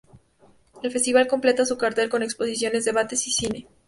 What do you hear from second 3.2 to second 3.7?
y cine.